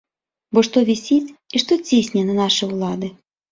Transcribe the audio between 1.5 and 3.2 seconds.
і што цісне на нашы ўлады?